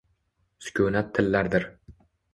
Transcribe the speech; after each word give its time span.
Sukunat 0.69 1.13
tillardir. 1.19 1.69